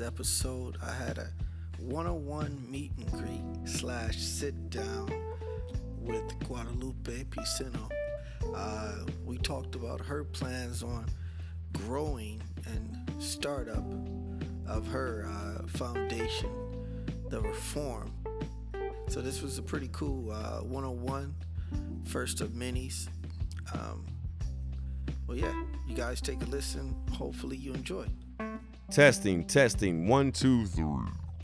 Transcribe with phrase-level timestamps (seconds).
[0.00, 1.28] episode, I had a
[1.78, 5.10] 101 meet and greet slash sit down
[6.00, 7.90] with Guadalupe Piceno.
[8.54, 11.06] Uh, we talked about her plans on
[11.72, 13.84] growing and startup
[14.66, 16.50] of her uh, foundation,
[17.28, 18.12] the Reform.
[19.08, 21.34] So this was a pretty cool uh, 101,
[22.04, 23.08] first of minis.
[23.72, 24.04] Um,
[25.26, 25.54] well, yeah,
[25.86, 26.94] you guys take a listen.
[27.12, 28.06] Hopefully, you enjoy.
[28.90, 30.84] Testing, testing, one, two, three.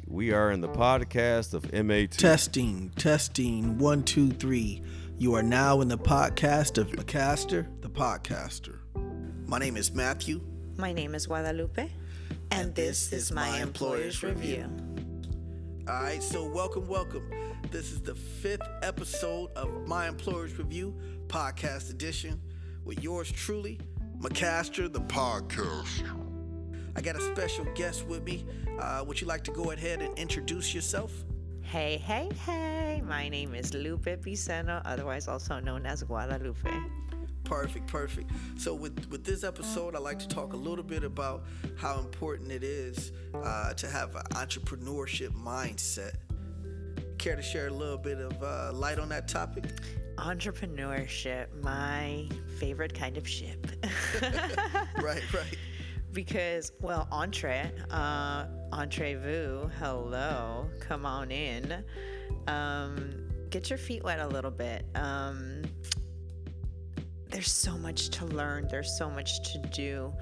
[0.07, 2.17] We are in the podcast of MA2.
[2.17, 4.81] Testing, testing, one, two, three.
[5.19, 8.79] You are now in the podcast of McCaster, the podcaster.
[9.49, 10.41] My name is Matthew.
[10.77, 11.91] My name is Guadalupe, and,
[12.53, 14.71] And this, this is, is my my employer's employer's review.
[15.89, 17.29] All right, so welcome, welcome.
[17.73, 20.95] This is the fifth episode of My Employer's Review
[21.27, 22.41] podcast edition
[22.85, 23.81] with yours truly,
[24.21, 26.22] McCaster, the podcaster.
[26.95, 28.45] I got a special guest with me.
[28.79, 31.13] Uh, would you like to go ahead and introduce yourself?
[31.63, 33.03] Hey, hey, hey!
[33.07, 36.71] My name is Lupe Piceno, otherwise also known as Guadalupe.
[37.45, 38.31] Perfect, perfect.
[38.57, 41.45] So with with this episode, I like to talk a little bit about
[41.77, 46.17] how important it is uh, to have an entrepreneurship mindset.
[47.19, 49.65] Care to share a little bit of uh, light on that topic?
[50.17, 53.67] Entrepreneurship, my favorite kind of ship.
[55.03, 55.57] right, right.
[56.13, 61.85] Because, well, entree, uh, entree-vous, hello, come on in.
[62.47, 63.11] Um,
[63.51, 64.85] get your feet wet a little bit.
[64.95, 65.63] Um,
[67.31, 70.13] there's so much to learn, there's so much to do.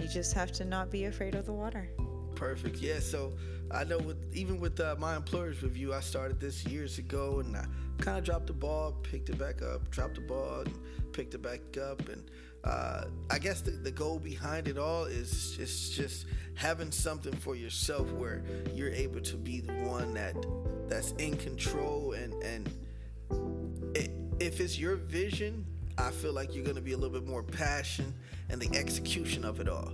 [0.00, 1.88] You just have to not be afraid of the water.
[2.34, 2.78] Perfect.
[2.78, 2.98] Yeah.
[2.98, 3.32] So
[3.70, 7.56] I know with even with uh, my employer's review, I started this years ago, and
[7.56, 7.64] I
[7.98, 10.74] kind of dropped the ball, picked it back up, dropped the ball, and
[11.12, 12.28] picked it back up, and
[12.64, 17.54] uh, I guess the, the goal behind it all is just just having something for
[17.54, 18.42] yourself where
[18.74, 20.34] you're able to be the one that
[20.88, 22.70] that's in control, and and
[23.94, 25.66] it, if it's your vision,
[25.98, 28.14] I feel like you're gonna be a little bit more passion
[28.48, 29.92] and the execution of it all.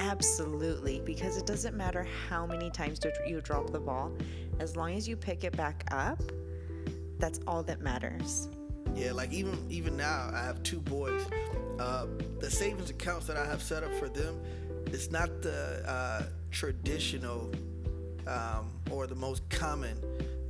[0.00, 4.12] Absolutely, because it doesn't matter how many times you drop the ball,
[4.58, 6.20] as long as you pick it back up,
[7.18, 8.48] that's all that matters.
[8.94, 11.22] Yeah, like even even now, I have two boys.
[11.78, 12.06] Uh,
[12.40, 14.40] the savings accounts that I have set up for them,
[14.86, 17.52] it's not the uh, traditional
[18.26, 19.96] um, or the most common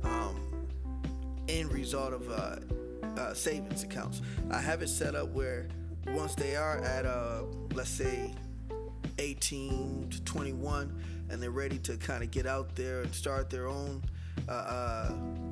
[0.03, 0.67] um,
[1.47, 2.55] end result of uh,
[3.19, 4.21] uh, savings accounts.
[4.49, 5.67] I have it set up where
[6.07, 8.33] once they are at, uh, let's say,
[9.19, 13.67] 18 to 21, and they're ready to kind of get out there and start their
[13.67, 14.01] own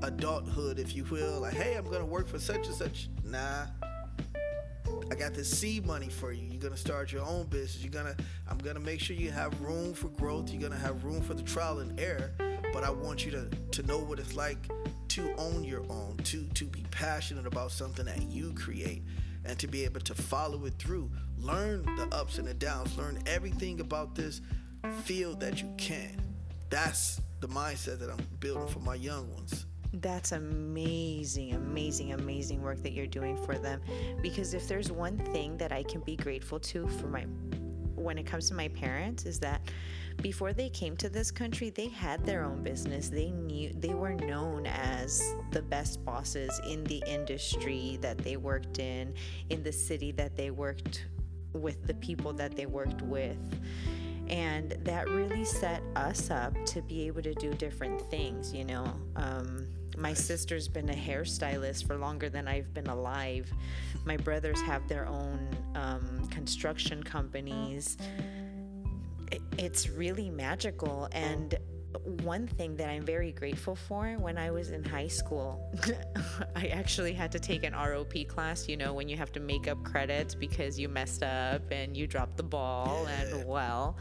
[0.02, 1.42] adulthood, if you will.
[1.42, 3.10] Like, hey, I'm gonna work for such and such.
[3.24, 3.66] Nah,
[5.10, 6.46] I got this seed money for you.
[6.50, 7.82] You're gonna start your own business.
[7.82, 8.16] You're gonna,
[8.50, 10.50] I'm gonna make sure you have room for growth.
[10.52, 12.32] You're gonna have room for the trial and error.
[12.74, 14.58] But I want you to to know what it's like
[15.10, 19.04] to own your own, to to be passionate about something that you create,
[19.46, 21.10] and to be able to follow it through.
[21.38, 22.98] Learn the ups and the downs.
[22.98, 24.42] Learn everything about this
[25.04, 26.22] field that you can.
[26.70, 29.67] That's the mindset that I'm building for my young ones.
[29.94, 33.82] That's amazing, amazing, amazing work that you're doing for them.
[34.22, 37.26] Because if there's one thing that I can be grateful to for my
[37.96, 39.60] when it comes to my parents is that
[40.22, 43.10] before they came to this country, they had their own business.
[43.10, 48.80] They knew they were known as the best bosses in the industry that they worked
[48.80, 49.14] in,
[49.50, 51.06] in the city that they worked
[51.54, 53.38] with, the people that they worked with.
[54.28, 58.92] And that really set us up to be able to do different things, you know.
[59.16, 63.52] Um, my sister's been a hairstylist for longer than I've been alive.
[64.06, 67.98] My brothers have their own um, construction companies.
[69.32, 71.10] It- It's really magical.
[71.12, 71.56] And
[72.22, 75.72] one thing that I'm very grateful for when I was in high school,
[76.56, 79.68] I actually had to take an ROP class, you know, when you have to make
[79.68, 83.08] up credits because you messed up and you dropped the ball.
[83.08, 83.98] And well,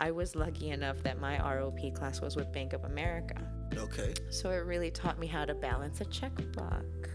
[0.00, 3.36] I was lucky enough that my ROP class was with Bank of America.
[3.76, 4.14] Okay.
[4.30, 7.10] So it really taught me how to balance a checkbook.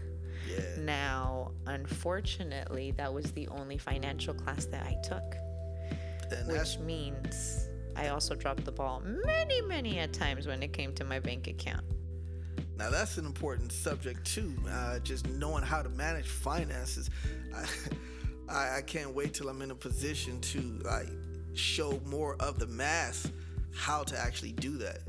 [0.48, 0.60] Yeah.
[0.78, 5.34] Now, unfortunately, that was the only financial class that I took,
[6.30, 10.94] And which means I also dropped the ball many, many a times when it came
[10.94, 11.84] to my bank account.
[12.76, 14.54] Now that's an important subject too.
[14.70, 17.10] Uh, just knowing how to manage finances.
[17.54, 17.66] I,
[18.48, 21.08] I I can't wait till I'm in a position to like
[21.56, 23.30] show more of the mass
[23.74, 25.00] how to actually do that.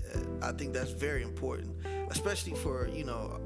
[0.42, 1.76] I think that's very important,
[2.10, 3.40] especially for you know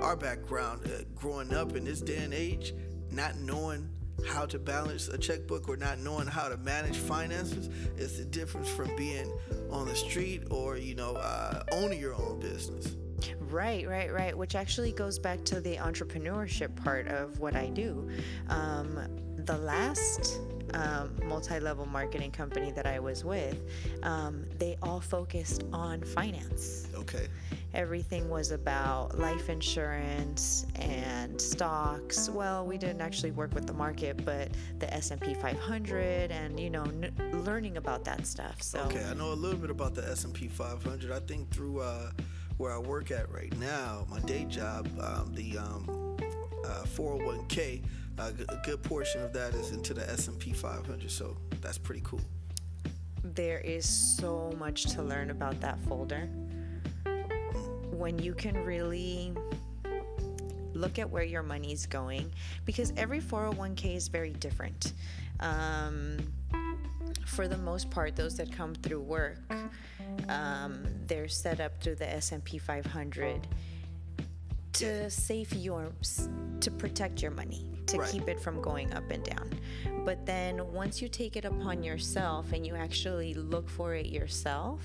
[0.00, 2.74] our background, uh, growing up in this day and age,
[3.10, 3.88] not knowing
[4.26, 8.68] how to balance a checkbook or not knowing how to manage finances is the difference
[8.68, 9.30] from being
[9.70, 12.96] on the street or you know uh, owning your own business.
[13.38, 14.36] Right, right, right.
[14.36, 18.08] Which actually goes back to the entrepreneurship part of what I do.
[18.48, 18.98] Um,
[19.46, 20.40] the last
[20.74, 23.56] um, multi-level marketing company that I was with,
[24.02, 26.86] um, they all focused on finance.
[26.94, 27.26] Okay.
[27.74, 32.28] Everything was about life insurance and stocks.
[32.28, 34.48] Well, we didn't actually work with the market, but
[34.78, 37.12] the S&P 500 and you know n-
[37.44, 38.62] learning about that stuff.
[38.62, 41.10] So Okay, I know a little bit about the S&P 500.
[41.12, 42.10] I think through uh,
[42.58, 46.16] where I work at right now, my day job, um, the um,
[46.64, 47.82] uh, 401k, uh, g-
[48.18, 51.10] a good portion of that is into the S&P 500.
[51.10, 52.20] So that's pretty cool.
[53.22, 56.28] there is so much to learn about that folder.
[57.90, 59.34] When you can really
[60.72, 62.32] look at where your money's going,
[62.64, 64.94] because every 401k is very different.
[65.40, 66.16] Um,
[67.26, 69.38] for the most part, those that come through work,
[70.28, 73.46] um, they're set up through the S&P 500
[74.72, 75.92] to save your
[76.60, 78.10] to protect your money to Right.
[78.10, 79.48] keep it from going up and down
[80.04, 84.82] but then once you take it upon yourself and you actually look for it yourself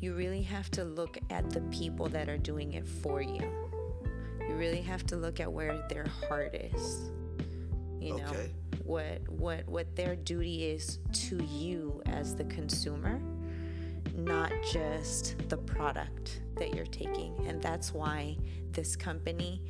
[0.00, 3.42] you really have to look at the people that are doing it for you
[4.48, 7.10] you really have to look at where their heart is
[8.00, 8.50] you know Okay.
[8.84, 13.20] what what what their duty is to you as the consumer
[14.16, 17.34] not just the product that you're taking.
[17.48, 18.36] And that's why
[18.70, 19.60] this company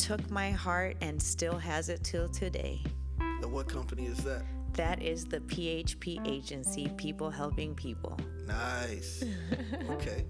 [0.00, 2.82] took my heart and still has it till today.
[3.18, 4.42] And what company is that?
[4.72, 8.18] That is the PHP agency, People Helping People.
[8.46, 9.22] Nice.
[9.90, 10.24] okay.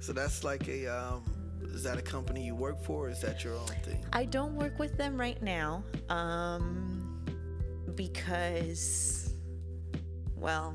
[0.00, 1.22] So that's like a um,
[1.62, 3.06] is that a company you work for?
[3.06, 4.04] Or is that your own thing?
[4.12, 7.24] I don't work with them right now um,
[7.94, 9.34] because,
[10.36, 10.74] well,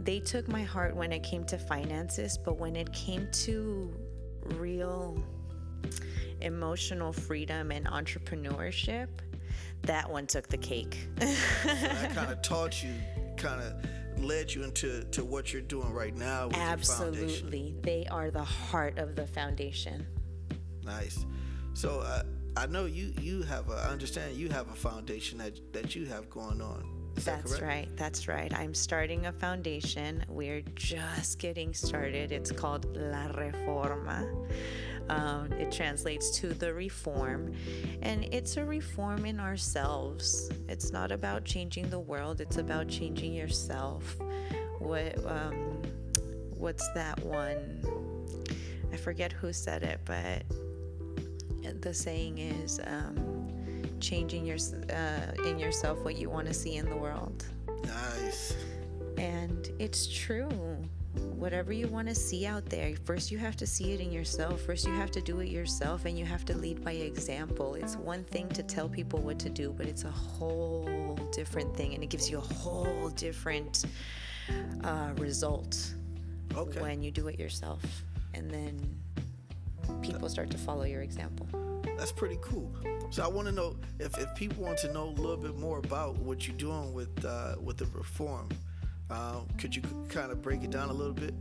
[0.00, 3.94] they took my heart when it came to finances, but when it came to
[4.56, 5.22] real
[6.42, 9.08] emotional freedom and entrepreneurship,
[9.82, 11.08] that one took the cake.
[11.20, 11.26] So
[11.68, 12.92] that kind of taught you,
[13.36, 13.74] kind of
[14.22, 16.50] led you into to what you're doing right now.
[16.52, 17.74] Absolutely.
[17.82, 20.06] They are the heart of the foundation.
[20.84, 21.26] Nice.
[21.74, 22.22] So uh,
[22.56, 26.06] I know you you have a, I understand you have a foundation that that you
[26.06, 26.84] have going on.
[27.16, 27.64] Is That's correct?
[27.64, 27.96] right.
[27.96, 28.52] That's right.
[28.54, 30.24] I'm starting a foundation.
[30.28, 32.32] We're just getting started.
[32.32, 34.48] It's called La Reforma.
[35.12, 37.54] Um, it translates to the reform,
[38.02, 40.50] and it's a reform in ourselves.
[40.68, 42.40] It's not about changing the world.
[42.40, 44.16] It's about changing yourself.
[44.78, 45.82] What um,
[46.56, 47.82] what's that one?
[48.92, 50.44] I forget who said it, but
[51.80, 52.80] the saying is.
[52.84, 53.28] Um,
[54.00, 54.56] changing your
[54.92, 57.44] uh, in yourself what you want to see in the world
[57.84, 58.54] Nice.
[59.18, 60.48] And it's true
[61.36, 64.60] whatever you want to see out there first you have to see it in yourself
[64.62, 67.96] first you have to do it yourself and you have to lead by example it's
[67.96, 72.02] one thing to tell people what to do but it's a whole different thing and
[72.02, 73.84] it gives you a whole different
[74.84, 75.94] uh, result
[76.54, 76.80] Okay.
[76.80, 77.82] when you do it yourself
[78.34, 78.78] and then
[80.02, 81.46] people start to follow your example
[81.96, 82.70] That's pretty cool.
[83.10, 85.78] So I want to know if, if people want to know a little bit more
[85.78, 88.48] about what you're doing with uh, with the reform.
[89.12, 91.34] Uh, could you kind of break it down a little bit?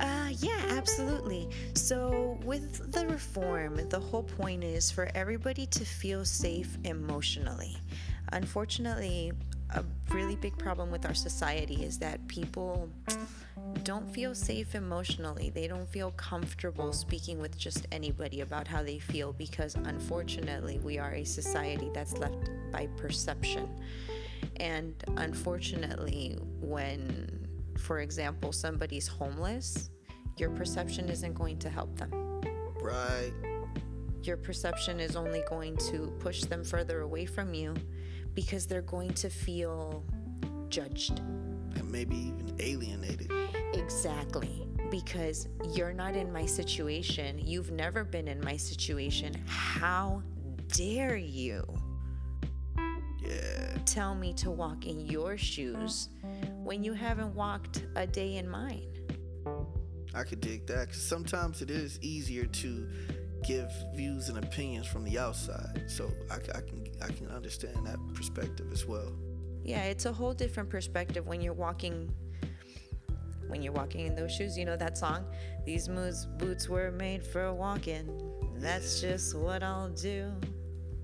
[0.00, 1.50] Uh, yeah, absolutely.
[1.74, 7.76] So, with the reform, the whole point is for everybody to feel safe emotionally.
[8.32, 9.32] Unfortunately,
[9.74, 12.88] a really big problem with our society is that people
[13.82, 15.50] don't feel safe emotionally.
[15.50, 20.98] They don't feel comfortable speaking with just anybody about how they feel because, unfortunately, we
[20.98, 23.68] are a society that's left by perception.
[24.56, 29.90] And unfortunately, when, for example, somebody's homeless,
[30.36, 32.10] your perception isn't going to help them.
[32.80, 33.32] Right.
[34.22, 37.74] Your perception is only going to push them further away from you
[38.34, 40.04] because they're going to feel
[40.68, 41.18] judged.
[41.18, 43.30] And maybe even alienated.
[43.74, 44.66] Exactly.
[44.90, 47.38] Because you're not in my situation.
[47.38, 49.34] You've never been in my situation.
[49.46, 50.22] How
[50.68, 51.64] dare you.
[53.86, 56.08] Tell me to walk in your shoes
[56.62, 58.88] when you haven't walked a day in mine?
[60.14, 60.88] I could dig that.
[60.88, 62.88] 'cause sometimes it is easier to
[63.42, 65.84] give views and opinions from the outside.
[65.88, 69.12] So I, I can I can understand that perspective as well.
[69.64, 72.10] Yeah, it's a whole different perspective when you're walking
[73.48, 74.56] when you're walking in those shoes.
[74.56, 75.26] You know that song?
[75.66, 78.08] These moves boots were made for walking.
[78.56, 80.32] That's just what I'll do.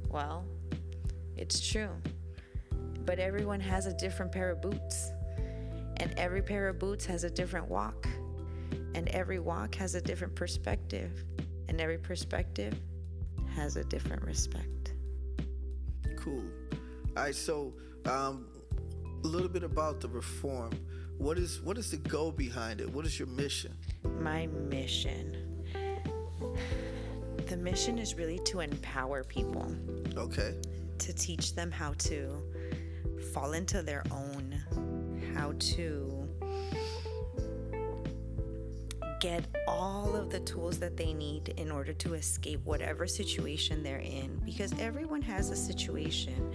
[0.08, 0.44] Well,
[1.36, 1.90] It's true.
[3.04, 5.10] But everyone has a different pair of boots.
[5.96, 8.06] And every pair of boots has a different walk.
[8.94, 11.24] And every walk has a different perspective.
[11.68, 12.74] And every perspective
[13.54, 14.94] has a different respect.
[16.16, 16.44] Cool.
[17.16, 17.74] All right, so
[18.06, 18.46] um,
[19.24, 20.70] a little bit about the reform.
[21.18, 22.90] What is what is the goal behind it?
[22.90, 23.74] What is your mission?
[24.20, 25.36] My mission.
[27.46, 29.74] The mission is really to empower people,
[30.16, 30.54] Okay.
[30.98, 32.42] to teach them how to
[33.20, 34.60] fall into their own,
[35.34, 36.28] how to
[39.20, 43.98] get all of the tools that they need in order to escape whatever situation they're
[43.98, 46.54] in because everyone has a situation.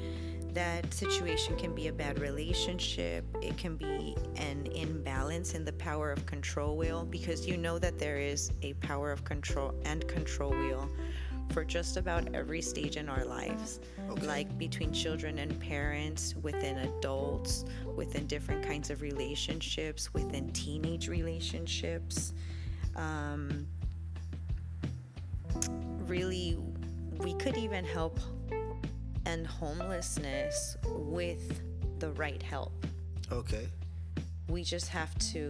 [0.53, 3.25] That situation can be a bad relationship.
[3.41, 7.99] It can be an imbalance in the power of control wheel because you know that
[7.99, 10.89] there is a power of control and control wheel
[11.55, 14.27] for just about every stage in our lives Okay.
[14.27, 17.63] like between children and parents within adults
[17.95, 22.33] within different kinds of relationships within teenage relationships
[22.97, 23.65] um,
[26.07, 26.57] really
[27.19, 28.19] we could even help
[29.25, 31.61] end homelessness with
[31.99, 32.85] the right help
[33.31, 33.69] Okay.
[34.49, 35.49] we just have to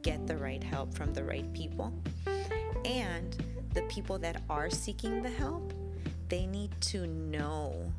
[0.00, 1.92] get the right help from the right people.
[2.84, 3.42] And
[3.74, 5.72] the people that are seeking the help,
[6.28, 7.92] they need to know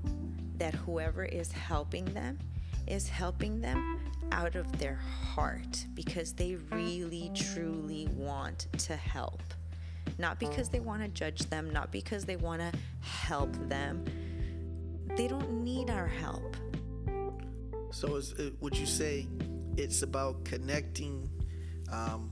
[0.57, 2.39] that whoever is helping them
[2.87, 3.99] is helping them
[4.31, 9.41] out of their heart because they really, truly want to help.
[10.17, 14.05] Not because they want to judge them, not because they want to help them.
[15.17, 16.55] They don't need our help.
[17.91, 19.27] So is it, would you say
[19.77, 21.29] it's about connecting
[21.91, 22.31] um,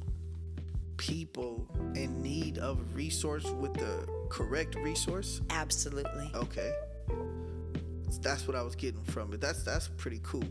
[1.03, 5.41] people in need of a resource with the correct resource?
[5.49, 6.31] Absolutely.
[6.33, 6.71] Okay.
[8.21, 9.41] That's what I was getting from it.
[9.41, 10.45] That's that's pretty cool.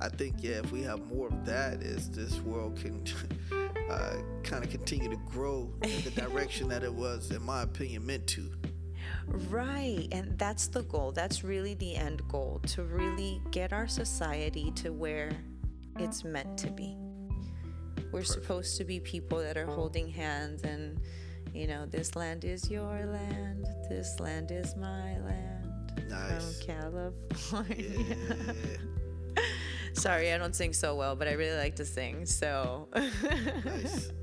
[0.00, 3.04] I think yeah, if we have more of that, is this world can
[3.90, 8.06] uh, kind of continue to grow in the direction that it was, in my opinion,
[8.06, 8.50] meant to.
[9.26, 10.08] Right.
[10.10, 11.12] And that's the goal.
[11.12, 15.32] That's really the end goal to really get our society to where
[15.98, 16.96] it's meant to be.
[18.10, 21.00] We're supposed to be people that are holding hands and,
[21.54, 25.62] you know, this land is your land, this land is my land.
[26.08, 26.56] Nice.
[26.56, 28.04] From California.
[28.08, 29.42] Yeah.
[29.94, 32.26] Sorry, I don't sing so well, but I really like to sing.
[32.26, 32.88] So,
[33.64, 34.10] nice.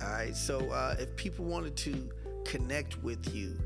[0.00, 0.36] All right.
[0.36, 2.08] So uh, if people wanted to
[2.44, 3.56] connect with you,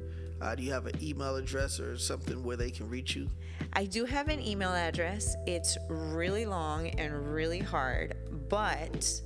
[0.43, 3.29] uh, do you have an email address or something where they can reach you?
[3.75, 5.37] I do have an email address.
[5.47, 8.17] It's really long and really hard,
[8.49, 9.23] but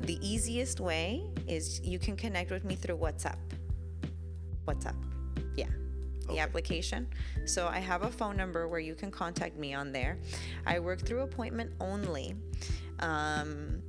[0.00, 3.38] the easiest way is you can connect with me through WhatsApp.
[4.66, 4.96] WhatsApp.
[5.56, 5.68] Yeah.
[6.28, 7.08] The application.
[7.46, 10.18] So I have a phone number where you can contact me on there.
[10.66, 12.34] I work through appointment only.
[12.98, 13.80] Um,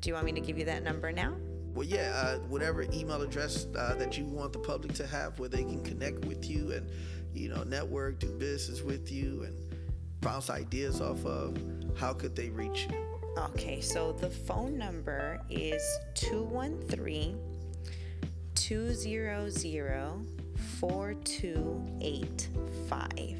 [0.00, 1.34] do you want me to give you that number now?
[1.74, 5.48] Well, yeah, uh, whatever email address uh, that you want the public to have where
[5.48, 6.88] they can connect with you and,
[7.34, 9.56] you know, network, do business with you, and
[10.20, 11.58] bounce ideas off of,
[11.96, 12.96] how could they reach you?
[13.36, 15.82] Okay, so the phone number is
[16.14, 17.40] 213
[18.54, 19.50] 200
[20.78, 23.38] 4285.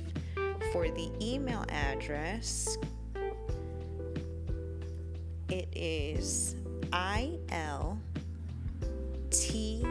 [0.73, 2.77] For the email address,
[5.49, 6.57] it is
[6.93, 8.01] I L
[9.35, 9.85] T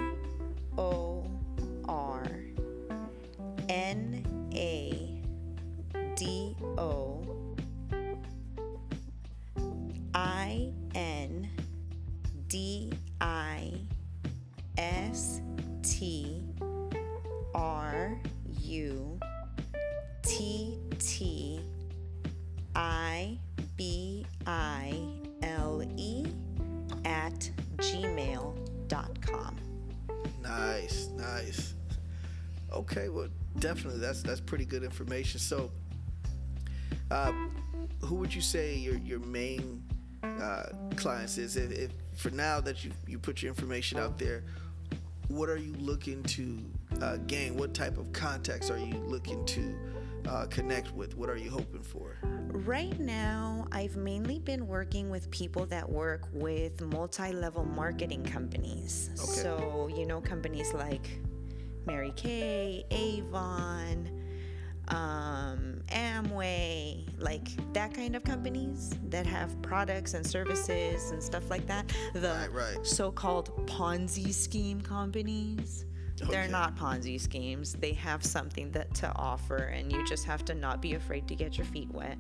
[0.77, 1.25] O
[1.85, 2.23] R
[3.67, 4.23] N
[4.53, 5.21] A
[6.15, 7.12] D O
[33.73, 35.39] definitely, that's that's pretty good information.
[35.39, 35.71] So,
[37.11, 37.31] uh,
[38.01, 39.83] who would you say your your main
[40.23, 40.63] uh,
[40.95, 41.55] clients is?
[41.57, 44.43] If, if for now that you you put your information out there,
[45.27, 46.59] what are you looking to
[47.01, 47.57] uh, gain?
[47.57, 49.75] What type of contacts are you looking to
[50.27, 51.17] uh, connect with?
[51.17, 52.17] What are you hoping for?
[52.23, 59.09] Right now, I've mainly been working with people that work with multi level marketing companies.
[59.13, 59.41] Okay.
[59.41, 61.19] So, you know, companies like
[61.85, 64.09] Mary Kay, Avon,
[64.89, 71.65] um, Amway, like that kind of companies that have products and services and stuff like
[71.67, 71.93] that.
[72.13, 72.85] The Right, right.
[72.85, 75.85] so called Ponzi scheme companies.
[76.29, 77.73] They're not Ponzi schemes.
[77.73, 81.35] They have something that to offer, and you just have to not be afraid to
[81.35, 82.17] get your feet wet.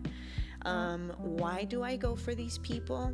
[0.65, 3.13] Um, why do I go for these people?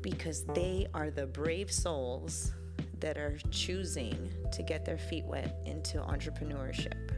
[0.00, 2.52] Because they are the brave souls
[3.00, 7.10] that are choosing to get their feet wet into entrepreneurship.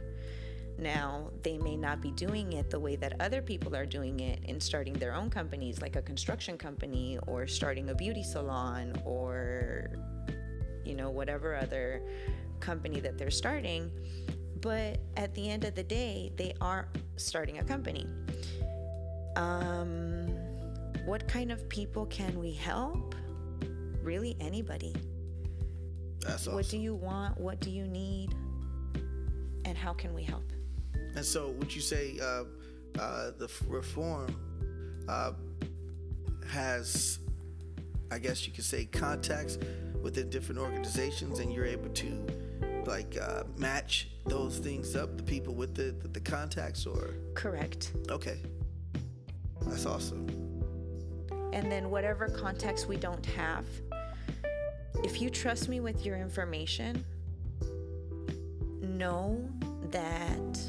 [0.77, 4.39] Now, they may not be doing it the way that other people are doing it
[4.45, 9.91] in starting their own companies, like a construction company or starting a beauty salon or,
[10.83, 12.01] you know, whatever other
[12.59, 13.91] company that they're starting.
[14.61, 16.87] But at the end of the day, they are
[17.17, 18.07] starting a company.
[19.35, 20.27] Um,
[21.05, 23.13] what kind of people can we help?
[24.01, 24.95] Really, anybody.
[26.25, 27.39] That's What do you want?
[27.39, 28.33] What do you need?
[29.65, 30.43] And how can we help?
[31.15, 32.43] And so, would you say uh,
[32.99, 34.35] uh, the f- reform
[35.07, 35.33] uh,
[36.47, 37.19] has,
[38.11, 39.57] I guess you could say, contacts
[40.01, 42.25] within different organizations, and you're able to
[42.85, 47.93] like uh, match those things up, the people with the, the, the contacts, or Correct.
[48.09, 48.39] okay,
[49.61, 50.27] that's awesome.
[51.53, 53.65] And then whatever contacts we don't have,
[55.03, 57.03] if you trust me with your information,
[58.81, 59.43] know
[59.91, 60.59] that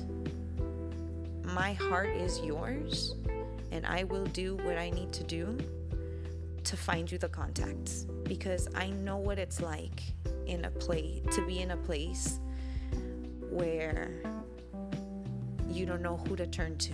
[1.44, 3.14] my heart is yours
[3.70, 5.58] and I will do what I need to do
[6.64, 10.02] to find you the contacts because I know what it's like
[10.46, 12.38] in a place to be in a place
[13.50, 14.10] where
[15.68, 16.92] you don't know who to turn to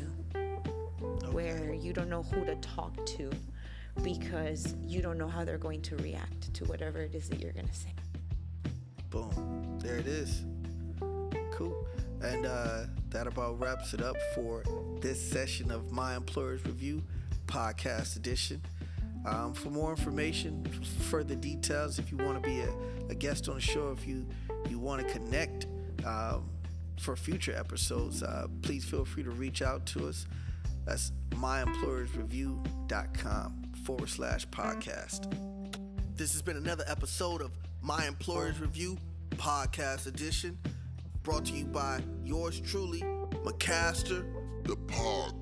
[1.32, 3.30] where you don't know who to talk to
[4.02, 7.52] because you don't know how they're going to react to whatever it is that you're
[7.52, 7.92] going to say.
[9.10, 9.78] Boom.
[9.82, 10.44] There it is.
[11.52, 11.86] Cool.
[12.22, 14.62] And uh, that about wraps it up for
[15.00, 17.02] this session of My Employer's Review
[17.46, 18.62] podcast edition.
[19.26, 20.64] Um, for more information,
[21.10, 22.72] further details, if you want to be a,
[23.10, 24.26] a guest on the show, if you,
[24.68, 25.66] you want to connect
[26.06, 26.48] um,
[26.98, 30.26] for future episodes, uh, please feel free to reach out to us.
[30.86, 33.59] That's myemployersreview.com
[33.90, 35.34] forward slash podcast.
[36.14, 37.50] This has been another episode of
[37.82, 38.96] My Employer's Review
[39.30, 40.56] Podcast Edition,
[41.24, 43.00] brought to you by yours truly,
[43.42, 44.24] McCaster,
[44.62, 45.39] the podcast.